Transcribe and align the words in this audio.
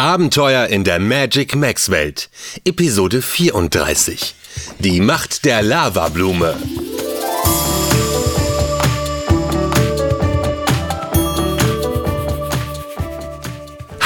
Abenteuer 0.00 0.68
in 0.68 0.82
der 0.82 0.98
Magic 0.98 1.54
Max 1.54 1.90
Welt. 1.90 2.30
Episode 2.64 3.20
34. 3.20 4.34
Die 4.78 4.98
Macht 4.98 5.44
der 5.44 5.60
Lavablume. 5.60 6.56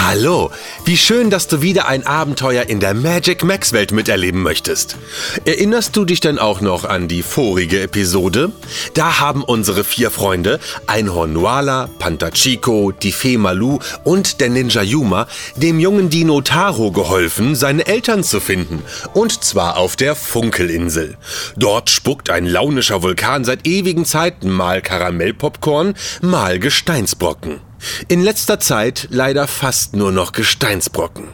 Hallo, 0.06 0.50
wie 0.84 0.98
schön, 0.98 1.30
dass 1.30 1.48
du 1.48 1.62
wieder 1.62 1.88
ein 1.88 2.06
Abenteuer 2.06 2.64
in 2.64 2.78
der 2.78 2.92
Magic 2.92 3.42
Max 3.42 3.72
Welt 3.72 3.90
miterleben 3.90 4.42
möchtest. 4.42 4.98
Erinnerst 5.46 5.96
du 5.96 6.04
dich 6.04 6.20
denn 6.20 6.38
auch 6.38 6.60
noch 6.60 6.84
an 6.84 7.08
die 7.08 7.22
vorige 7.22 7.80
Episode? 7.80 8.52
Da 8.92 9.18
haben 9.18 9.42
unsere 9.42 9.82
vier 9.82 10.10
Freunde, 10.10 10.60
Einhorn 10.86 11.32
Nuala, 11.32 11.88
Panther 11.98 12.32
Chico, 12.32 12.92
die 12.92 13.12
Fee 13.12 13.38
Malu 13.38 13.78
und 14.04 14.42
der 14.42 14.50
Ninja 14.50 14.82
Yuma, 14.82 15.26
dem 15.56 15.80
jungen 15.80 16.10
Dino 16.10 16.42
Taro 16.42 16.92
geholfen, 16.92 17.54
seine 17.54 17.86
Eltern 17.86 18.24
zu 18.24 18.40
finden. 18.40 18.82
Und 19.14 19.42
zwar 19.42 19.78
auf 19.78 19.96
der 19.96 20.14
Funkelinsel. 20.14 21.16
Dort 21.56 21.88
spuckt 21.88 22.28
ein 22.28 22.44
launischer 22.44 23.02
Vulkan 23.02 23.46
seit 23.46 23.66
ewigen 23.66 24.04
Zeiten 24.04 24.50
mal 24.50 24.82
Karamellpopcorn, 24.82 25.94
mal 26.20 26.58
Gesteinsbrocken. 26.58 27.62
In 28.08 28.22
letzter 28.22 28.60
Zeit 28.60 29.08
leider 29.10 29.46
fast 29.46 29.94
nur 29.94 30.12
noch 30.12 30.32
Gesteinsbrocken. 30.32 31.28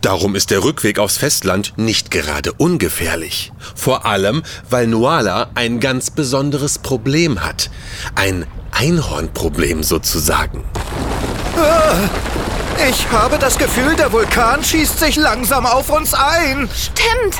Darum 0.00 0.34
ist 0.34 0.50
der 0.50 0.64
Rückweg 0.64 0.98
aufs 0.98 1.18
Festland 1.18 1.74
nicht 1.76 2.10
gerade 2.10 2.52
ungefährlich. 2.52 3.52
Vor 3.74 4.06
allem, 4.06 4.42
weil 4.68 4.86
Nuala 4.86 5.50
ein 5.54 5.80
ganz 5.80 6.10
besonderes 6.10 6.78
Problem 6.78 7.44
hat. 7.44 7.70
Ein 8.14 8.46
Einhornproblem 8.72 9.82
sozusagen. 9.82 10.64
Ich 12.88 13.10
habe 13.10 13.38
das 13.38 13.58
Gefühl, 13.58 13.94
der 13.96 14.10
Vulkan 14.10 14.64
schießt 14.64 14.98
sich 14.98 15.16
langsam 15.16 15.66
auf 15.66 15.90
uns 15.90 16.14
ein. 16.14 16.68
Stimmt. 16.74 17.36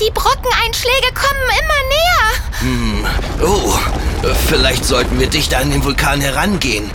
Die 0.00 0.10
Brockeneinschläge 0.10 1.12
kommen 1.14 1.46
immer 1.60 1.80
näher. 1.88 3.46
Oh, 3.46 3.78
vielleicht 4.48 4.84
sollten 4.84 5.20
wir 5.20 5.28
dichter 5.28 5.58
an 5.58 5.70
den 5.70 5.84
Vulkan 5.84 6.20
herangehen. 6.20 6.90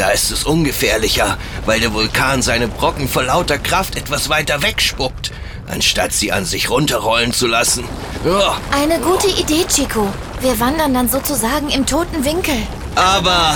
Da 0.00 0.08
ist 0.12 0.30
es 0.30 0.44
ungefährlicher, 0.44 1.36
weil 1.66 1.78
der 1.78 1.92
Vulkan 1.92 2.40
seine 2.40 2.68
Brocken 2.68 3.06
vor 3.06 3.22
lauter 3.24 3.58
Kraft 3.58 3.96
etwas 3.96 4.30
weiter 4.30 4.62
wegspuckt, 4.62 5.30
anstatt 5.70 6.14
sie 6.14 6.32
an 6.32 6.46
sich 6.46 6.70
runterrollen 6.70 7.34
zu 7.34 7.46
lassen. 7.46 7.84
Oh, 8.24 8.52
Eine 8.74 8.98
gute 9.00 9.26
Idee, 9.26 9.66
Chico. 9.68 10.10
Wir 10.40 10.58
wandern 10.58 10.94
dann 10.94 11.06
sozusagen 11.06 11.68
im 11.68 11.84
toten 11.84 12.24
Winkel. 12.24 12.54
aber 12.94 13.54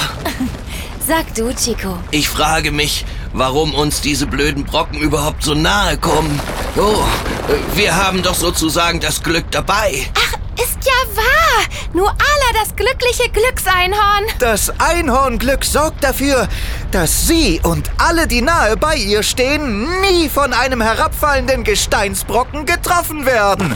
Sag 1.07 1.35
du, 1.35 1.51
Chico. 1.55 1.97
ich 2.11 2.29
frage 2.29 2.73
mich, 2.73 3.07
warum 3.33 3.75
uns 3.75 4.03
diese 4.03 4.27
blöden 4.27 4.65
Brocken 4.65 4.99
überhaupt 5.01 5.45
so 5.45 5.55
nahe 5.55 5.97
kommen. 5.97 6.39
Oh, 6.77 7.05
wir 7.75 7.97
haben 7.97 8.23
doch 8.23 8.35
sozusagen 8.35 9.01
das 9.01 9.23
Glück 9.23 9.51
dabei. 9.51 9.93
Ist 10.15 10.24
ja 10.85 11.17
wahr. 11.17 11.65
Nuala, 11.93 12.15
das 12.61 12.75
glückliche 12.77 13.31
Glückseinhorn. 13.31 14.25
Das 14.39 14.73
Einhornglück 14.79 15.65
sorgt 15.65 16.03
dafür, 16.03 16.49
dass 16.91 17.27
Sie 17.27 17.61
und 17.63 17.91
alle, 17.99 18.27
die 18.27 18.43
nahe 18.43 18.77
bei 18.77 18.97
ihr 18.97 19.23
stehen, 19.23 20.01
nie 20.01 20.29
von 20.29 20.53
einem 20.53 20.81
herabfallenden 20.81 21.65
Gesteinsbrocken 21.65 22.67
getroffen 22.67 23.27
werden. 23.27 23.75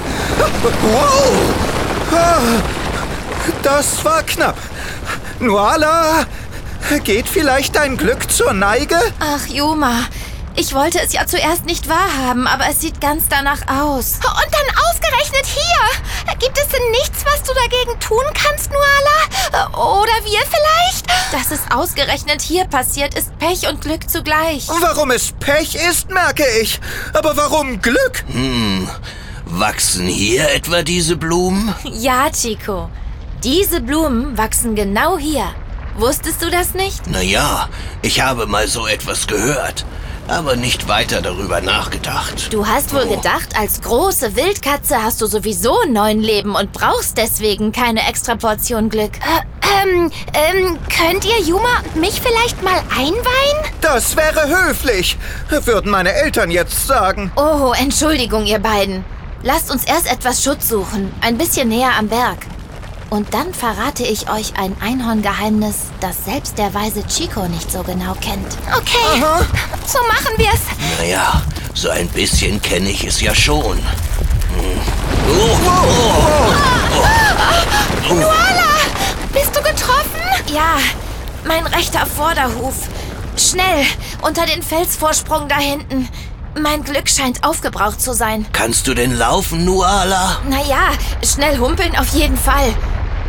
Wow! 0.82 1.58
Das 3.62 4.04
war 4.04 4.22
knapp. 4.22 4.56
Nuala, 5.40 6.26
geht 7.04 7.28
vielleicht 7.28 7.76
dein 7.76 7.96
Glück 7.96 8.30
zur 8.30 8.52
Neige? 8.52 8.98
Ach, 9.20 9.46
Yuma. 9.46 10.04
Ich 10.60 10.74
wollte 10.74 10.98
es 11.00 11.12
ja 11.12 11.24
zuerst 11.24 11.66
nicht 11.66 11.88
wahrhaben, 11.88 12.48
aber 12.48 12.64
es 12.68 12.80
sieht 12.80 13.00
ganz 13.00 13.28
danach 13.28 13.60
aus. 13.68 14.14
Und 14.16 14.52
dann 14.52 14.84
ausgerechnet 14.90 15.46
hier. 15.46 16.34
Gibt 16.40 16.58
es 16.58 16.66
denn 16.66 16.90
nichts, 16.90 17.24
was 17.24 17.44
du 17.44 17.54
dagegen 17.54 18.00
tun 18.00 18.24
kannst, 18.34 18.72
Nuala? 18.72 19.68
Oder 20.00 20.12
wir 20.24 20.40
vielleicht? 20.40 21.06
Dass 21.30 21.52
es 21.52 21.60
ausgerechnet 21.70 22.42
hier 22.42 22.64
passiert, 22.64 23.14
ist 23.14 23.38
Pech 23.38 23.68
und 23.68 23.82
Glück 23.82 24.10
zugleich. 24.10 24.66
Warum 24.80 25.12
es 25.12 25.30
Pech 25.30 25.76
ist, 25.76 26.10
merke 26.10 26.44
ich. 26.60 26.80
Aber 27.12 27.36
warum 27.36 27.80
Glück? 27.80 28.24
Wachsen 29.44 30.08
hier 30.08 30.50
etwa 30.50 30.82
diese 30.82 31.14
Blumen? 31.14 31.72
Ja, 31.84 32.30
Chico. 32.30 32.90
Diese 33.44 33.80
Blumen 33.80 34.36
wachsen 34.36 34.74
genau 34.74 35.18
hier. 35.18 35.54
Wusstest 35.96 36.42
du 36.42 36.50
das 36.50 36.74
nicht? 36.74 37.06
Naja, 37.06 37.68
ich 38.02 38.20
habe 38.20 38.46
mal 38.46 38.66
so 38.68 38.86
etwas 38.88 39.26
gehört, 39.26 39.84
aber 40.28 40.56
nicht 40.56 40.88
weiter 40.88 41.20
darüber 41.22 41.60
nachgedacht. 41.60 42.52
Du 42.52 42.66
hast 42.66 42.94
wohl 42.94 43.06
gedacht, 43.06 43.58
als 43.58 43.80
große 43.80 44.36
Wildkatze 44.36 45.02
hast 45.02 45.20
du 45.20 45.26
sowieso 45.26 45.76
neun 45.88 46.20
Leben 46.20 46.54
und 46.54 46.72
brauchst 46.72 47.16
deswegen 47.16 47.72
keine 47.72 48.06
extra 48.08 48.36
Portion 48.36 48.88
Glück. 48.90 49.12
ähm, 49.82 50.10
ähm, 50.34 50.78
könnt 50.88 51.24
ihr 51.24 51.40
Juma 51.42 51.80
und 51.94 51.96
mich 51.96 52.20
vielleicht 52.20 52.62
mal 52.62 52.80
einweihen? 52.90 53.72
Das 53.80 54.16
wäre 54.16 54.46
höflich, 54.48 55.16
würden 55.48 55.90
meine 55.90 56.12
Eltern 56.12 56.50
jetzt 56.50 56.86
sagen. 56.86 57.32
Oh, 57.36 57.72
Entschuldigung, 57.78 58.44
ihr 58.46 58.58
beiden. 58.58 59.04
Lasst 59.42 59.70
uns 59.70 59.84
erst 59.84 60.10
etwas 60.10 60.42
Schutz 60.42 60.68
suchen, 60.68 61.12
ein 61.20 61.38
bisschen 61.38 61.68
näher 61.68 61.92
am 61.98 62.08
Berg. 62.08 62.38
Und 63.10 63.32
dann 63.32 63.54
verrate 63.54 64.02
ich 64.02 64.30
euch 64.30 64.52
ein 64.58 64.76
Einhorngeheimnis, 64.80 65.76
das 66.00 66.26
selbst 66.26 66.58
der 66.58 66.74
weise 66.74 67.06
Chico 67.06 67.48
nicht 67.48 67.72
so 67.72 67.82
genau 67.82 68.14
kennt. 68.20 68.58
Okay, 68.76 69.22
so 69.86 69.98
machen 70.08 70.36
wir's. 70.36 70.60
Naja, 70.98 71.42
so 71.72 71.88
ein 71.88 72.08
bisschen 72.08 72.60
kenne 72.60 72.90
ich 72.90 73.04
es 73.04 73.20
ja 73.20 73.34
schon. 73.34 73.78
Hm. 73.78 74.80
Oh, 78.10 78.14
Nuala, 78.14 78.76
bist 79.32 79.56
du 79.56 79.62
getroffen? 79.62 80.20
Ja, 80.52 80.76
mein 81.46 81.66
rechter 81.66 82.04
Vorderhuf. 82.06 82.74
Schnell, 83.36 83.86
unter 84.22 84.44
den 84.46 84.62
Felsvorsprung 84.62 85.48
da 85.48 85.56
hinten. 85.56 86.08
Mein 86.60 86.82
Glück 86.82 87.08
scheint 87.08 87.44
aufgebraucht 87.44 88.00
zu 88.00 88.12
sein. 88.14 88.46
kannst 88.52 88.86
du 88.86 88.94
denn 88.94 89.16
laufen, 89.16 89.64
Nuala? 89.64 90.38
Naja, 90.48 90.90
schnell 91.24 91.58
humpeln 91.58 91.96
auf 91.96 92.08
jeden 92.14 92.36
Fall. 92.36 92.74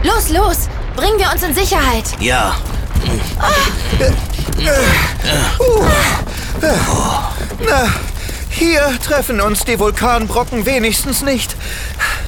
Los, 0.04 0.30
los, 0.30 0.58
bringen 0.96 1.20
wir 1.20 1.30
uns 1.32 1.44
in 1.44 1.54
Sicherheit. 1.54 2.06
Ja, 2.20 2.56
Na, 7.66 7.94
hier 8.50 8.98
treffen 9.06 9.42
uns 9.42 9.66
die 9.66 9.80
Vulkanbrocken 9.80 10.66
wenigstens 10.66 11.22
nicht. 11.22 11.56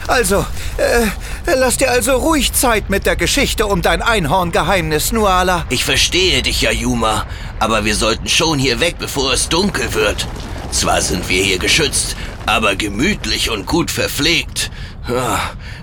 Also, 0.08 0.46
äh, 0.78 1.08
lass 1.56 1.78
dir 1.78 1.90
also 1.92 2.14
ruhig 2.14 2.54
Zeit 2.54 2.90
mit 2.90 3.06
der 3.06 3.16
Geschichte 3.16 3.68
um 3.68 3.82
dein 3.82 4.02
Einhorngeheimnis, 4.02 5.12
Nuala. 5.12 5.66
ich 5.70 5.86
verstehe 5.86 6.42
dich 6.42 6.62
ja, 6.62 6.72
Yuma, 6.72 7.26
aber 7.60 7.86
wir 7.86 7.96
sollten 7.96 8.28
schon 8.28 8.60
hier 8.60 8.80
weg, 8.80 8.96
bevor 9.00 9.34
es 9.34 9.50
dunkel 9.50 9.94
wird. 9.94 10.28
Zwar 10.72 11.02
sind 11.02 11.28
wir 11.30 11.44
hier 11.44 11.60
geschützt, 11.60 12.16
aber 12.46 12.76
gemütlich 12.76 13.50
und 13.50 13.66
gut 13.66 13.92
verpflegt. 13.92 14.72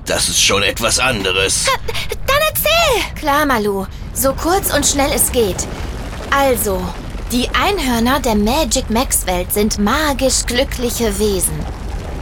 Das 0.06 0.28
ist 0.28 0.40
schon 0.42 0.62
etwas 0.62 0.98
anderes. 0.98 1.66
Dann 2.26 2.38
erzähl! 2.48 3.14
Klar, 3.18 3.46
Malu, 3.46 3.86
so 4.14 4.32
kurz 4.32 4.72
und 4.72 4.86
schnell 4.86 5.10
es 5.14 5.32
geht. 5.32 5.66
Also, 6.30 6.82
die 7.32 7.48
Einhörner 7.50 8.20
der 8.20 8.36
Magic 8.36 8.90
Max 8.90 9.26
Welt 9.26 9.52
sind 9.52 9.78
magisch 9.78 10.46
glückliche 10.46 11.18
Wesen. 11.18 11.58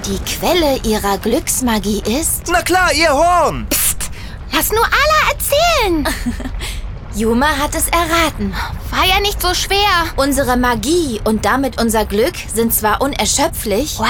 Die 0.07 0.19
Quelle 0.25 0.79
ihrer 0.85 1.19
Glücksmagie 1.19 2.03
ist. 2.07 2.45
Na 2.51 2.63
klar, 2.63 2.93
ihr 2.93 3.13
Horn! 3.13 3.67
Psst, 3.69 4.11
lass 4.53 4.71
nur 4.71 4.85
Allah 4.85 5.33
erzählen! 5.33 6.09
Yuma 7.17 7.47
hat 7.47 7.75
es 7.75 7.89
erraten. 7.89 8.55
War 8.91 9.07
ja 9.09 9.21
nicht 9.21 9.41
so 9.41 9.55
schwer. 9.55 9.79
Unsere 10.17 10.59
Magie 10.59 11.19
und 11.25 11.47
damit 11.47 11.81
unser 11.81 12.05
Glück 12.05 12.35
sind 12.55 12.75
zwar 12.75 13.01
unerschöpflich. 13.01 13.99
Wow! 13.99 14.07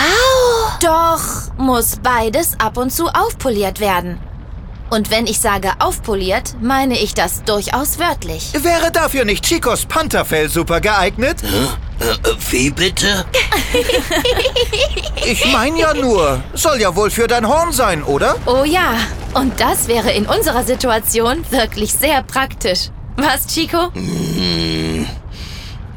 Doch 0.81 1.57
muss 1.57 1.99
beides 2.03 2.59
ab 2.59 2.77
und 2.77 2.91
zu 2.91 3.07
aufpoliert 3.07 3.79
werden. 3.79 4.19
Und 4.91 5.13
wenn 5.13 5.29
ich 5.29 5.39
sage 5.39 5.71
aufpoliert, 5.79 6.57
meine 6.61 6.99
ich 6.99 7.15
das 7.15 7.45
durchaus 7.45 8.01
wörtlich. 8.01 8.53
Wäre 8.61 8.91
dafür 8.91 9.25
nicht 9.25 9.45
Chicos 9.45 9.87
Pantherfell 9.87 10.49
super 10.49 10.81
geeignet? 10.81 11.45
Äh, 11.45 12.05
äh, 12.05 12.37
wie 12.51 12.71
bitte? 12.71 13.25
Ich 15.25 15.53
mein 15.53 15.77
ja 15.77 15.93
nur, 15.93 16.41
soll 16.55 16.81
ja 16.81 16.95
wohl 16.95 17.11
für 17.11 17.27
dein 17.27 17.49
Horn 17.49 17.73
sein, 17.73 18.05
oder? 18.05 18.37
Oh 18.47 18.63
ja, 18.63 18.95
und 19.35 19.59
das 19.61 19.89
wäre 19.89 20.13
in 20.13 20.25
unserer 20.27 20.63
Situation 20.63 21.45
wirklich 21.51 21.93
sehr 21.93 22.23
praktisch. 22.23 22.91
Was, 23.17 23.47
Chico? 23.47 23.91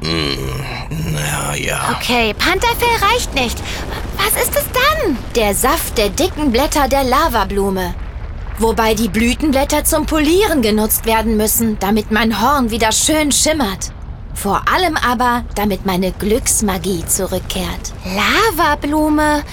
Ja, 0.01 1.53
ja. 1.53 1.95
Okay, 1.95 2.33
Pantherfell 2.33 3.09
reicht 3.11 3.33
nicht. 3.33 3.57
Was 4.17 4.41
ist 4.41 4.55
es 4.55 4.65
dann? 4.71 5.17
Der 5.35 5.53
Saft 5.53 5.97
der 5.97 6.09
dicken 6.09 6.51
Blätter 6.51 6.87
der 6.87 7.03
Lavablume. 7.03 7.93
Wobei 8.57 8.93
die 8.93 9.07
Blütenblätter 9.07 9.83
zum 9.85 10.05
Polieren 10.05 10.61
genutzt 10.61 11.05
werden 11.05 11.37
müssen, 11.37 11.79
damit 11.79 12.11
mein 12.11 12.41
Horn 12.41 12.71
wieder 12.71 12.91
schön 12.91 13.31
schimmert. 13.31 13.91
Vor 14.33 14.63
allem 14.73 14.95
aber, 14.97 15.43
damit 15.55 15.85
meine 15.85 16.11
Glücksmagie 16.11 17.05
zurückkehrt. 17.05 17.93
Lavablume. 18.05 19.43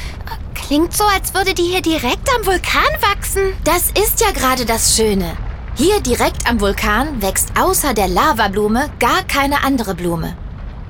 Klingt 0.55 0.97
so, 0.97 1.05
als 1.05 1.35
würde 1.35 1.55
die 1.55 1.63
hier 1.63 1.83
direkt 1.83 2.29
am 2.37 2.47
Vulkan 2.47 2.83
wachsen. 3.01 3.43
Das 3.65 3.91
ist 3.91 4.21
ja 4.21 4.31
gerade 4.33 4.65
das 4.65 4.97
Schöne. 4.97 5.37
Hier 5.77 6.01
direkt 6.01 6.49
am 6.49 6.61
Vulkan 6.61 7.21
wächst 7.21 7.51
außer 7.61 7.93
der 7.93 8.09
Lavablume 8.09 8.89
gar 8.99 9.23
keine 9.25 9.63
andere 9.63 9.95
Blume. 9.95 10.37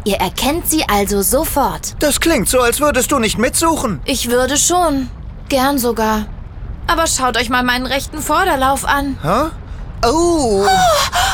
Ihr 0.05 0.17
erkennt 0.19 0.69
sie 0.71 0.85
also 0.89 1.23
sofort. 1.23 1.97
Das 1.99 2.21
klingt 2.21 2.49
so, 2.49 2.61
als 2.61 2.79
würdest 2.81 3.11
du 3.11 3.19
nicht 3.19 3.39
mitsuchen. 3.39 4.01
Ich 4.05 4.31
würde 4.31 4.57
schon. 4.57 5.11
Gern 5.49 5.79
sogar. 5.79 6.27
Aber 6.87 7.09
schaut 7.09 7.37
euch 7.37 7.49
mal 7.49 7.65
meinen 7.65 7.87
rechten 7.87 8.23
Vorderlauf 8.23 8.85
an. 8.85 9.19
Hä? 9.23 9.51
Oh. 10.07 10.65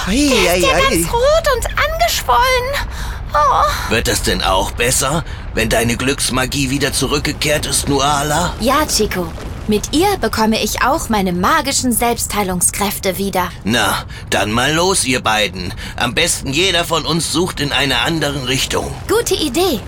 Ei, 0.07 0.31
Der 0.45 0.53
ei, 0.53 0.57
ist 0.59 0.63
ja 0.67 0.75
ei. 0.75 0.81
ganz 0.81 1.13
rot 1.13 1.49
und 1.57 1.67
angeschwollen. 1.67 2.89
Oh. 3.35 3.91
Wird 3.93 4.09
es 4.09 4.23
denn 4.23 4.43
auch 4.43 4.71
besser, 4.73 5.25
wenn 5.53 5.69
deine 5.69 5.97
Glücksmagie 5.99 6.71
wieder 6.71 6.93
zurückgekehrt 6.95 7.67
ist, 7.67 7.89
Nuala? 7.89 8.55
Ja, 8.61 8.87
Chico. 8.87 9.27
Mit 9.69 9.95
ihr 9.95 10.19
bekomme 10.21 10.61
ich 10.61 10.83
auch 10.83 11.09
meine 11.09 11.33
magischen 11.33 11.93
Selbstheilungskräfte 11.93 13.17
wieder. 13.17 13.49
Na, 13.63 14.05
dann 14.29 14.51
mal 14.51 14.75
los, 14.75 15.05
ihr 15.05 15.23
beiden. 15.23 15.73
Am 15.97 16.15
besten 16.15 16.53
jeder 16.53 16.85
von 16.85 17.07
uns 17.07 17.33
sucht 17.33 17.61
in 17.61 17.71
einer 17.71 18.03
anderen 18.03 18.43
Richtung. 18.45 18.93
Gute 19.09 19.35
Idee. 19.35 19.79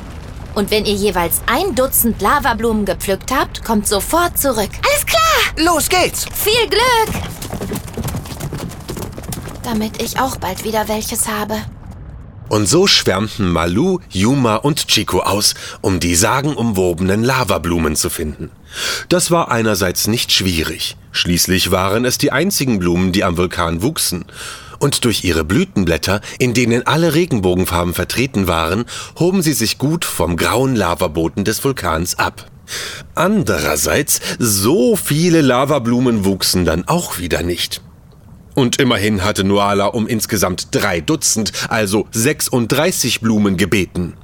Und 0.54 0.70
wenn 0.70 0.84
ihr 0.84 0.94
jeweils 0.94 1.40
ein 1.46 1.74
Dutzend 1.74 2.22
Lavablumen 2.22 2.84
gepflückt 2.84 3.32
habt, 3.32 3.64
kommt 3.64 3.88
sofort 3.88 4.38
zurück. 4.38 4.70
Alles 4.88 5.06
klar! 5.06 5.66
Los 5.66 5.88
geht's. 5.88 6.24
Viel 6.32 6.68
Glück! 6.68 7.22
Damit 9.64 10.00
ich 10.00 10.20
auch 10.20 10.36
bald 10.36 10.62
wieder 10.62 10.86
welches 10.86 11.26
habe. 11.26 11.56
Und 12.54 12.68
so 12.68 12.86
schwärmten 12.86 13.50
Malu, 13.50 13.98
Yuma 14.10 14.54
und 14.54 14.86
Chico 14.86 15.18
aus, 15.18 15.56
um 15.80 15.98
die 15.98 16.14
sagenumwobenen 16.14 17.24
Lavablumen 17.24 17.96
zu 17.96 18.10
finden. 18.10 18.48
Das 19.08 19.32
war 19.32 19.50
einerseits 19.50 20.06
nicht 20.06 20.30
schwierig. 20.30 20.96
Schließlich 21.10 21.72
waren 21.72 22.04
es 22.04 22.16
die 22.16 22.30
einzigen 22.30 22.78
Blumen, 22.78 23.10
die 23.10 23.24
am 23.24 23.36
Vulkan 23.36 23.82
wuchsen. 23.82 24.24
Und 24.78 25.04
durch 25.04 25.24
ihre 25.24 25.42
Blütenblätter, 25.42 26.20
in 26.38 26.54
denen 26.54 26.86
alle 26.86 27.14
Regenbogenfarben 27.14 27.92
vertreten 27.92 28.46
waren, 28.46 28.84
hoben 29.18 29.42
sie 29.42 29.52
sich 29.52 29.76
gut 29.76 30.04
vom 30.04 30.36
grauen 30.36 30.76
Lavaboden 30.76 31.42
des 31.42 31.64
Vulkans 31.64 32.20
ab. 32.20 32.46
Andererseits, 33.16 34.20
so 34.38 34.94
viele 34.94 35.40
Lavablumen 35.40 36.24
wuchsen 36.24 36.64
dann 36.64 36.86
auch 36.86 37.18
wieder 37.18 37.42
nicht. 37.42 37.82
Und 38.54 38.80
immerhin 38.80 39.24
hatte 39.24 39.44
Nuala 39.44 39.86
um 39.86 40.06
insgesamt 40.06 40.68
drei 40.70 41.00
Dutzend, 41.00 41.52
also 41.68 42.06
36 42.12 43.20
Blumen 43.20 43.56
gebeten. 43.56 44.14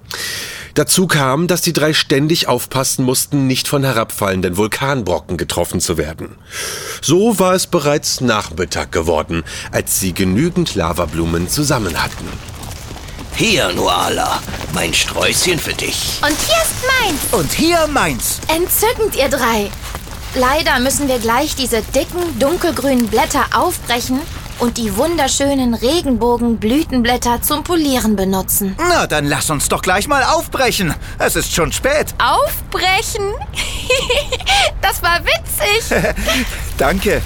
Dazu 0.74 1.08
kam, 1.08 1.48
dass 1.48 1.62
die 1.62 1.72
drei 1.72 1.92
ständig 1.92 2.46
aufpassen 2.46 3.04
mussten, 3.04 3.46
nicht 3.46 3.66
von 3.66 3.82
herabfallenden 3.82 4.56
Vulkanbrocken 4.56 5.36
getroffen 5.36 5.80
zu 5.80 5.98
werden. 5.98 6.36
So 7.02 7.38
war 7.38 7.54
es 7.54 7.66
bereits 7.66 8.20
Nachmittag 8.20 8.92
geworden, 8.92 9.42
als 9.72 9.98
sie 9.98 10.14
genügend 10.14 10.76
Lavablumen 10.76 11.48
zusammen 11.48 12.00
hatten. 12.00 12.28
Hier, 13.34 13.72
Nuala, 13.72 14.40
mein 14.74 14.92
Sträußchen 14.94 15.58
für 15.58 15.72
dich. 15.72 16.20
Und 16.22 16.36
hier 16.46 16.62
ist 16.62 16.74
meins. 17.02 17.20
Und 17.32 17.52
hier 17.52 17.86
meins. 17.88 18.38
Entzückend, 18.48 19.16
ihr 19.16 19.28
drei. 19.28 19.70
Leider 20.34 20.78
müssen 20.78 21.08
wir 21.08 21.18
gleich 21.18 21.56
diese 21.56 21.82
dicken, 21.82 22.38
dunkelgrünen 22.38 23.08
Blätter 23.08 23.46
aufbrechen 23.52 24.20
und 24.60 24.76
die 24.76 24.96
wunderschönen 24.96 25.74
Regenbogenblütenblätter 25.74 27.42
zum 27.42 27.64
Polieren 27.64 28.14
benutzen. 28.14 28.76
Na, 28.78 29.08
dann 29.08 29.24
lass 29.26 29.50
uns 29.50 29.68
doch 29.68 29.82
gleich 29.82 30.06
mal 30.06 30.22
aufbrechen. 30.22 30.94
Es 31.18 31.34
ist 31.34 31.52
schon 31.52 31.72
spät. 31.72 32.14
Aufbrechen? 32.18 33.34
das 34.82 35.02
war 35.02 35.18
witzig. 35.24 35.96
Danke. 36.78 37.22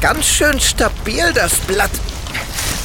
Ganz 0.00 0.26
schön 0.26 0.60
stabil, 0.60 1.32
das 1.34 1.54
Blatt. 1.60 1.90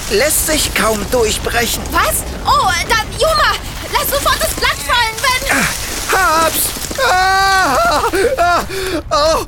Lässt 0.09 0.47
sich 0.47 0.73
kaum 0.73 0.99
durchbrechen. 1.11 1.83
Was? 1.91 2.23
Oh, 2.45 2.71
dann, 2.87 3.07
Juma, 3.19 3.53
lass 3.93 4.09
sofort 4.09 4.41
das 4.41 4.53
Blatt 4.53 4.77
fallen, 4.87 5.15
wenn... 5.21 6.17
Hab's! 6.17 6.78
Ah, 7.07 8.01
ah, 8.37 8.63
oh, 9.11 9.45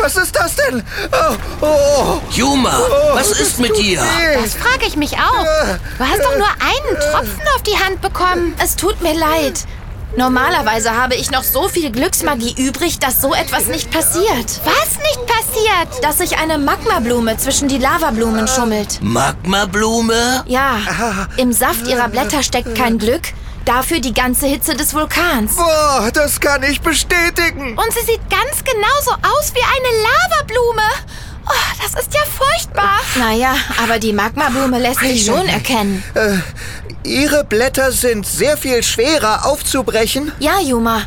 was 0.00 0.16
ist 0.16 0.36
das 0.36 0.54
denn? 0.56 0.82
Oh, 1.12 1.36
oh, 1.60 2.20
Juma, 2.30 2.80
was 3.14 3.30
ist 3.32 3.58
mit 3.58 3.76
dir? 3.76 4.02
Das 4.40 4.54
frage 4.54 4.86
ich 4.86 4.96
mich 4.96 5.14
auch. 5.14 5.44
Du 5.98 6.04
hast 6.04 6.20
doch 6.20 6.36
nur 6.36 6.46
einen 6.46 7.00
Tropfen 7.00 7.42
auf 7.54 7.62
die 7.62 7.78
Hand 7.78 8.00
bekommen. 8.00 8.54
Es 8.62 8.76
tut 8.76 9.00
mir 9.02 9.14
leid. 9.14 9.64
Normalerweise 10.16 10.94
habe 10.94 11.14
ich 11.14 11.30
noch 11.30 11.42
so 11.42 11.68
viel 11.68 11.90
Glücksmagie 11.90 12.54
übrig, 12.58 12.98
dass 12.98 13.22
so 13.22 13.32
etwas 13.32 13.66
nicht 13.66 13.90
passiert. 13.90 14.60
Was 14.64 14.98
nicht 14.98 15.26
passiert? 15.26 16.04
Dass 16.04 16.18
sich 16.18 16.36
eine 16.36 16.58
Magmablume 16.58 17.38
zwischen 17.38 17.68
die 17.68 17.78
Lavablumen 17.78 18.46
schummelt. 18.46 18.98
Magmablume? 19.00 20.44
Ja, 20.46 20.80
im 21.38 21.52
Saft 21.52 21.86
ihrer 21.86 22.08
Blätter 22.08 22.42
steckt 22.42 22.74
kein 22.74 22.98
Glück, 22.98 23.22
dafür 23.64 24.00
die 24.00 24.12
ganze 24.14 24.46
Hitze 24.46 24.74
des 24.74 24.94
Vulkans. 24.94 25.56
Boah, 25.56 26.10
das 26.12 26.40
kann 26.40 26.62
ich 26.62 26.80
bestätigen. 26.80 27.78
Und 27.78 27.92
sie 27.92 28.04
sieht 28.06 28.20
ganz 28.30 28.62
genauso 28.64 29.12
aus 29.12 29.52
wie 29.54 29.62
eine 29.62 30.02
Lavablume. 30.02 30.82
Oh, 31.46 31.82
das 31.82 32.02
ist 32.02 32.14
ja 32.14 32.20
furchtbar. 32.24 33.00
Naja, 33.16 33.54
aber 33.82 33.98
die 33.98 34.12
Magmablume 34.12 34.78
lässt 34.78 35.00
sich 35.00 35.24
schon 35.24 35.48
erkennen. 35.48 36.02
Äh, 36.14 36.38
Ihre 37.04 37.44
Blätter 37.44 37.90
sind 37.90 38.24
sehr 38.24 38.56
viel 38.56 38.82
schwerer 38.82 39.44
aufzubrechen. 39.44 40.30
Ja, 40.38 40.60
Juma. 40.60 41.02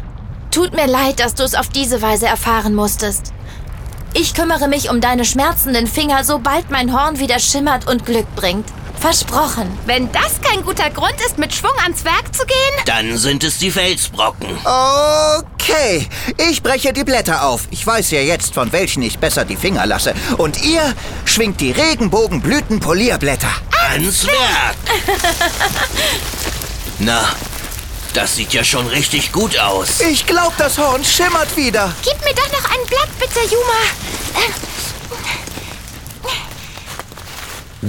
Tut 0.52 0.74
mir 0.74 0.88
leid, 0.88 1.20
dass 1.20 1.36
du 1.36 1.44
es 1.44 1.56
auf 1.56 1.70
diese 1.70 2.02
Weise 2.02 2.28
erfahren 2.28 2.76
musstest. 2.76 3.32
Ich 4.14 4.34
kümmere 4.34 4.68
mich 4.68 4.90
um 4.90 5.02
deine 5.02 5.26
schmerzenden 5.26 5.88
Finger, 5.88 6.24
sobald 6.24 6.70
mein 6.70 6.94
Horn 6.94 7.20
wieder 7.20 7.40
schimmert 7.40 7.88
und 7.88 8.06
Glück 8.06 8.26
bringt. 8.36 8.66
Versprochen. 9.06 9.78
Wenn 9.86 10.12
das 10.12 10.42
kein 10.42 10.64
guter 10.64 10.90
Grund 10.90 11.14
ist, 11.28 11.38
mit 11.38 11.54
Schwung 11.54 11.78
ans 11.84 12.04
Werk 12.06 12.36
zu 12.36 12.44
gehen? 12.44 12.86
Dann 12.88 13.16
sind 13.20 13.44
es 13.44 13.60
die 13.60 13.70
Felsbrocken. 13.70 14.58
Okay, 14.66 16.10
ich 16.50 16.64
breche 16.64 16.92
die 16.92 17.04
Blätter 17.04 17.44
auf. 17.44 17.68
Ich 17.70 17.86
weiß 17.86 18.10
ja 18.10 18.22
jetzt, 18.22 18.56
von 18.56 18.72
welchen 18.72 19.04
ich 19.04 19.20
besser 19.20 19.46
die 19.46 19.58
Finger 19.58 19.86
lasse. 19.86 20.16
Und 20.38 20.64
ihr 20.64 20.96
schwingt 21.24 21.62
die 21.62 21.72
Regenbogenblütenpolierblätter. 21.72 23.52
Ans 23.92 24.26
Werk! 24.26 24.76
Na, 26.98 27.30
das 28.16 28.38
sieht 28.38 28.54
ja 28.54 28.64
schon 28.64 28.88
richtig 28.88 29.32
gut 29.32 29.56
aus. 29.60 30.00
Ich 30.00 30.26
glaube, 30.26 30.54
das 30.58 30.80
Horn 30.80 31.06
schimmert 31.06 31.56
wieder. 31.56 31.94
Gib 32.02 32.20
mir 32.24 32.34
doch 32.34 32.52
noch 32.52 32.72
ein 32.72 32.84
Blatt, 32.88 33.10
bitte, 33.20 33.42
Juma. 33.54 34.75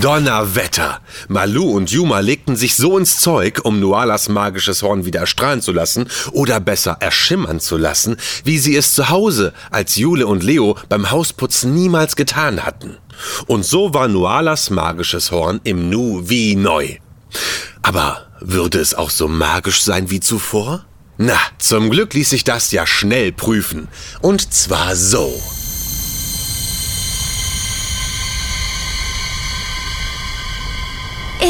Donnerwetter! 0.01 1.01
Malu 1.29 1.71
und 1.71 1.91
Yuma 1.91 2.21
legten 2.21 2.55
sich 2.55 2.77
so 2.77 2.99
ins 2.99 3.19
Zeug, 3.19 3.61
um 3.65 3.81
Nualas 3.81 4.29
magisches 4.29 4.83
Horn 4.83 5.07
wieder 5.07 5.21
erstrahlen 5.21 5.63
zu 5.63 5.73
lassen 5.73 6.09
oder 6.33 6.61
besser 6.61 6.99
erschimmern 7.01 7.61
zu 7.61 7.79
lassen, 7.79 8.17
wie 8.45 8.59
sie 8.59 8.77
es 8.77 8.95
zu 8.95 9.09
Hause 9.09 9.55
als 9.71 9.97
Jule 9.97 10.27
und 10.27 10.43
Leo 10.43 10.77
beim 10.89 11.11
Hausputzen 11.11 11.75
niemals 11.75 12.15
getan 12.15 12.65
hatten. 12.65 12.99
Und 13.47 13.65
so 13.65 13.95
war 13.95 14.09
Nualas 14.09 14.69
magisches 14.71 15.31
Horn 15.31 15.61
im 15.65 15.89
Nu 15.89 16.29
wie 16.29 16.57
neu. 16.57 16.97
Aber 17.83 18.27
würde 18.41 18.81
es 18.81 18.95
auch 18.95 19.11
so 19.11 19.29
magisch 19.29 19.83
sein 19.83 20.11
wie 20.11 20.21
zuvor? 20.21 20.85
Na, 21.17 21.39
zum 21.59 21.89
Glück 21.89 22.13
ließ 22.13 22.31
sich 22.31 22.45
das 22.45 22.71
ja 22.71 22.87
schnell 22.87 23.33
prüfen. 23.33 23.89
Und 24.21 24.53
zwar 24.53 24.95
so. 24.95 25.33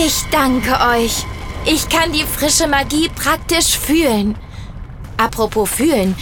Ich 0.05 0.25
danke 0.31 0.79
euch. 0.95 1.25
Ich 1.65 1.89
kann 1.89 2.13
die 2.13 2.25
frische 2.25 2.67
Magie 2.67 3.09
praktisch 3.09 3.79
fühlen. 3.79 4.37
Apropos 5.17 5.71
fühlen. 5.71 6.15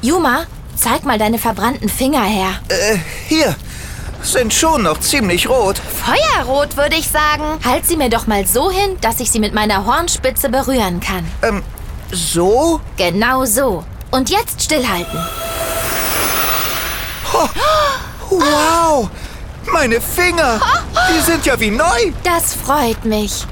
Juma, 0.00 0.44
zeig 0.76 1.04
mal 1.04 1.18
deine 1.18 1.38
verbrannten 1.38 1.88
Finger 1.88 2.22
her. 2.22 2.60
Äh, 2.68 2.98
hier. 3.28 3.56
Sind 4.22 4.54
schon 4.54 4.84
noch 4.84 5.00
ziemlich 5.00 5.48
rot. 5.48 5.78
Feuerrot, 5.78 6.76
würde 6.76 6.96
ich 6.96 7.08
sagen. 7.08 7.58
Halt 7.64 7.84
sie 7.86 7.96
mir 7.96 8.10
doch 8.10 8.28
mal 8.28 8.46
so 8.46 8.70
hin, 8.70 8.96
dass 9.00 9.18
ich 9.18 9.30
sie 9.30 9.40
mit 9.40 9.52
meiner 9.54 9.86
Hornspitze 9.86 10.48
berühren 10.48 11.00
kann. 11.00 11.26
Ähm, 11.42 11.64
so? 12.12 12.80
Genau 12.96 13.44
so. 13.44 13.84
Und 14.12 14.30
jetzt 14.30 14.62
stillhalten. 14.62 15.18
Wow! 18.30 19.10
Meine 19.72 20.00
Finger! 20.00 20.60
Die 21.10 21.20
sind 21.22 21.44
ja 21.46 21.58
wie 21.60 21.70
neu! 21.70 22.12
Das 22.24 22.54
freut 22.54 23.04
mich. 23.04 23.44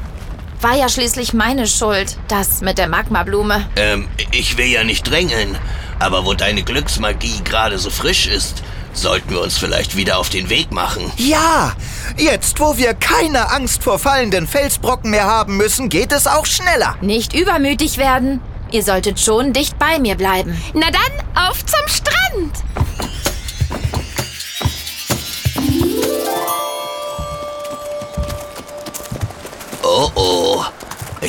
War 0.60 0.74
ja 0.76 0.88
schließlich 0.88 1.34
meine 1.34 1.66
Schuld, 1.66 2.16
das 2.28 2.60
mit 2.60 2.78
der 2.78 2.88
Magmablume. 2.88 3.68
Ähm, 3.76 4.08
ich 4.32 4.56
will 4.56 4.66
ja 4.66 4.84
nicht 4.84 5.08
drängeln, 5.08 5.58
aber 5.98 6.24
wo 6.24 6.34
deine 6.34 6.62
Glücksmagie 6.62 7.42
gerade 7.44 7.78
so 7.78 7.90
frisch 7.90 8.26
ist, 8.26 8.62
Sollten 8.94 9.30
wir 9.30 9.40
uns 9.40 9.58
vielleicht 9.58 9.96
wieder 9.96 10.18
auf 10.18 10.30
den 10.30 10.48
Weg 10.48 10.70
machen? 10.70 11.10
Ja, 11.16 11.72
jetzt 12.16 12.60
wo 12.60 12.78
wir 12.78 12.94
keine 12.94 13.50
Angst 13.50 13.82
vor 13.82 13.98
fallenden 13.98 14.46
Felsbrocken 14.46 15.10
mehr 15.10 15.26
haben 15.26 15.56
müssen, 15.56 15.88
geht 15.88 16.12
es 16.12 16.28
auch 16.28 16.46
schneller. 16.46 16.96
Nicht 17.00 17.34
übermütig 17.34 17.98
werden. 17.98 18.40
Ihr 18.70 18.84
solltet 18.84 19.18
schon 19.18 19.52
dicht 19.52 19.78
bei 19.80 19.98
mir 19.98 20.14
bleiben. 20.14 20.56
Na 20.74 20.86
dann, 20.92 21.48
auf 21.48 21.58
zum 21.66 21.86
Strand! 21.88 23.13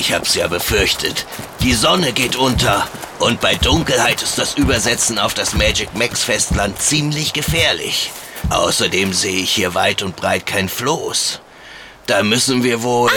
Ich 0.05 0.13
hab's 0.13 0.35
ja 0.35 0.47
befürchtet. 0.47 1.25
Die 1.61 1.73
Sonne 1.73 2.13
geht 2.13 2.35
unter 2.35 2.87
und 3.17 3.41
bei 3.41 3.55
Dunkelheit 3.55 4.21
ist 4.21 4.37
das 4.37 4.53
Übersetzen 4.53 5.17
auf 5.17 5.33
das 5.33 5.55
Magic 5.55 5.95
Max 5.95 6.23
Festland 6.23 6.79
ziemlich 6.79 7.33
gefährlich. 7.33 8.11
Außerdem 8.51 9.13
sehe 9.13 9.41
ich 9.41 9.51
hier 9.51 9.73
weit 9.73 10.03
und 10.03 10.15
breit 10.15 10.45
kein 10.45 10.69
Floß. 10.69 11.39
Da 12.05 12.21
müssen 12.21 12.63
wir 12.63 12.83
wohl... 12.83 13.09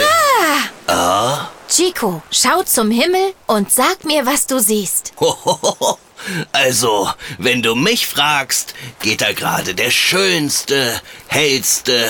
Ah! 0.87 0.91
Ah? 0.91 1.49
Chico, 1.69 2.23
schau 2.31 2.63
zum 2.63 2.89
Himmel 2.89 3.35
und 3.45 3.71
sag 3.71 4.03
mir, 4.03 4.25
was 4.25 4.47
du 4.47 4.59
siehst. 4.59 5.13
Hohoho. 5.19 5.99
Also, 6.51 7.09
wenn 7.37 7.61
du 7.61 7.75
mich 7.75 8.05
fragst, 8.05 8.73
geht 9.01 9.21
da 9.21 9.31
gerade 9.31 9.73
der 9.73 9.89
schönste, 9.89 10.99
hellste 11.27 12.09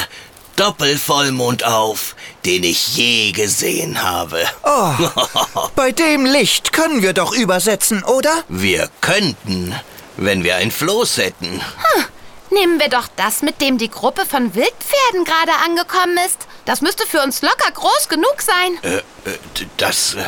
Doppelvollmond 0.59 1.63
auf, 1.63 2.17
den 2.43 2.65
ich 2.65 2.97
je 2.97 3.31
gesehen 3.31 4.03
habe. 4.03 4.43
Oh, 4.63 4.91
bei 5.77 5.93
dem 5.93 6.25
Licht 6.25 6.73
können 6.73 7.01
wir 7.01 7.13
doch 7.13 7.31
übersetzen, 7.31 8.03
oder? 8.03 8.43
Wir 8.49 8.89
könnten, 8.99 9.73
wenn 10.17 10.43
wir 10.43 10.57
ein 10.57 10.69
Floß 10.69 11.15
hätten. 11.15 11.61
Nehmen 12.49 12.77
wir 12.77 12.89
doch 12.89 13.07
das, 13.15 13.41
mit 13.41 13.61
dem 13.61 13.77
die 13.77 13.89
Gruppe 13.89 14.25
von 14.25 14.53
Wildpferden 14.53 15.23
gerade 15.23 15.53
angekommen 15.63 16.17
ist. 16.25 16.39
Das 16.65 16.81
müsste 16.81 17.07
für 17.07 17.21
uns 17.21 17.41
locker 17.41 17.71
groß 17.71 18.09
genug 18.09 18.41
sein. 18.41 18.77
Äh, 18.81 18.97
äh, 18.97 19.37
das, 19.77 20.15
äh, 20.15 20.23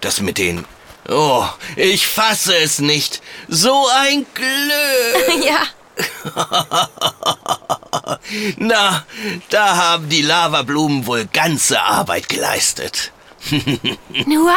das 0.00 0.20
mit 0.20 0.38
den... 0.38 0.64
Oh, 1.08 1.44
ich 1.76 2.08
fasse 2.08 2.56
es 2.56 2.80
nicht. 2.80 3.22
So 3.46 3.86
ein 4.00 4.26
Glück. 4.34 5.44
ja. 5.44 5.60
Na, 8.56 9.04
da 9.50 9.76
haben 9.76 10.08
die 10.08 10.22
Lavablumen 10.22 11.06
wohl 11.06 11.26
ganze 11.32 11.80
Arbeit 11.80 12.28
geleistet. 12.28 13.12
Nuala, 14.26 14.56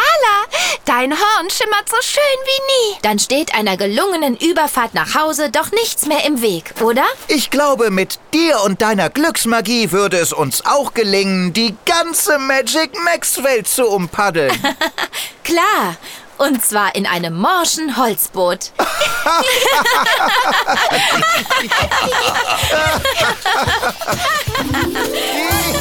dein 0.85 1.13
Horn 1.13 1.49
schimmert 1.49 1.89
so 1.89 1.97
schön 2.01 2.21
wie 2.45 2.93
nie. 2.93 2.97
Dann 3.03 3.19
steht 3.19 3.53
einer 3.53 3.77
gelungenen 3.77 4.35
Überfahrt 4.35 4.95
nach 4.95 5.13
Hause 5.15 5.51
doch 5.51 5.71
nichts 5.71 6.07
mehr 6.07 6.25
im 6.25 6.41
Weg, 6.41 6.73
oder? 6.81 7.05
Ich 7.27 7.51
glaube, 7.51 7.91
mit 7.91 8.19
dir 8.33 8.61
und 8.63 8.81
deiner 8.81 9.09
Glücksmagie 9.09 9.91
würde 9.91 10.17
es 10.17 10.33
uns 10.33 10.65
auch 10.65 10.93
gelingen, 10.93 11.53
die 11.53 11.75
ganze 11.85 12.39
Magic 12.39 12.91
Max 13.03 13.43
Welt 13.43 13.67
zu 13.67 13.87
umpaddeln. 13.87 14.51
Klar. 15.43 15.97
Und 16.39 16.65
zwar 16.65 16.95
in 16.95 17.05
einem 17.05 17.37
morschen 17.37 17.97
Holzboot. 17.97 18.71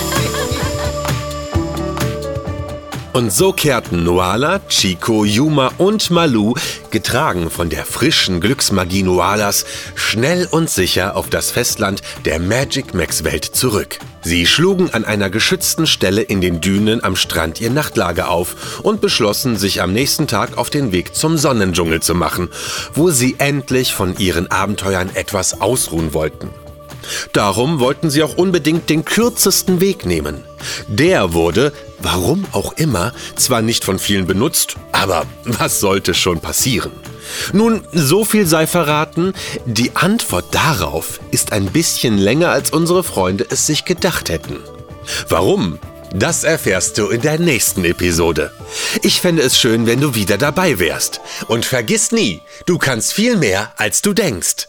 Und 3.18 3.32
so 3.32 3.52
kehrten 3.52 4.04
Noala, 4.04 4.60
Chico, 4.68 5.24
Yuma 5.24 5.72
und 5.78 6.08
Malu, 6.08 6.54
getragen 6.92 7.50
von 7.50 7.68
der 7.68 7.84
frischen 7.84 8.40
Glücksmagie 8.40 9.02
Noalas, 9.02 9.64
schnell 9.96 10.46
und 10.48 10.70
sicher 10.70 11.16
auf 11.16 11.28
das 11.28 11.50
Festland 11.50 12.00
der 12.26 12.38
Magic 12.38 12.94
Max 12.94 13.24
Welt 13.24 13.44
zurück. 13.44 13.98
Sie 14.22 14.46
schlugen 14.46 14.90
an 14.94 15.04
einer 15.04 15.30
geschützten 15.30 15.88
Stelle 15.88 16.22
in 16.22 16.40
den 16.40 16.60
Dünen 16.60 17.02
am 17.02 17.16
Strand 17.16 17.60
ihr 17.60 17.70
Nachtlager 17.70 18.30
auf 18.30 18.78
und 18.84 19.00
beschlossen, 19.00 19.56
sich 19.56 19.82
am 19.82 19.92
nächsten 19.92 20.28
Tag 20.28 20.56
auf 20.56 20.70
den 20.70 20.92
Weg 20.92 21.16
zum 21.16 21.38
Sonnendschungel 21.38 22.00
zu 22.00 22.14
machen, 22.14 22.50
wo 22.94 23.10
sie 23.10 23.34
endlich 23.38 23.94
von 23.94 24.16
ihren 24.18 24.48
Abenteuern 24.48 25.10
etwas 25.14 25.60
ausruhen 25.60 26.14
wollten. 26.14 26.50
Darum 27.32 27.80
wollten 27.80 28.10
sie 28.10 28.22
auch 28.22 28.36
unbedingt 28.36 28.90
den 28.90 29.04
kürzesten 29.04 29.80
Weg 29.80 30.06
nehmen. 30.06 30.44
Der 30.88 31.32
wurde, 31.32 31.72
warum 31.98 32.46
auch 32.52 32.72
immer, 32.74 33.12
zwar 33.36 33.62
nicht 33.62 33.84
von 33.84 33.98
vielen 33.98 34.26
benutzt, 34.26 34.76
aber 34.92 35.26
was 35.44 35.80
sollte 35.80 36.14
schon 36.14 36.40
passieren? 36.40 36.92
Nun, 37.52 37.82
so 37.92 38.24
viel 38.24 38.46
sei 38.46 38.66
verraten, 38.66 39.34
die 39.66 39.94
Antwort 39.94 40.54
darauf 40.54 41.20
ist 41.30 41.52
ein 41.52 41.66
bisschen 41.66 42.18
länger, 42.18 42.50
als 42.50 42.70
unsere 42.70 43.04
Freunde 43.04 43.46
es 43.50 43.66
sich 43.66 43.84
gedacht 43.84 44.28
hätten. 44.30 44.58
Warum? 45.28 45.78
Das 46.14 46.42
erfährst 46.42 46.96
du 46.96 47.08
in 47.08 47.20
der 47.20 47.38
nächsten 47.38 47.84
Episode. 47.84 48.50
Ich 49.02 49.20
fände 49.20 49.42
es 49.42 49.58
schön, 49.58 49.86
wenn 49.86 50.00
du 50.00 50.14
wieder 50.14 50.38
dabei 50.38 50.78
wärst. 50.78 51.20
Und 51.48 51.66
vergiss 51.66 52.12
nie, 52.12 52.40
du 52.64 52.78
kannst 52.78 53.12
viel 53.12 53.36
mehr, 53.36 53.72
als 53.76 54.00
du 54.00 54.14
denkst. 54.14 54.68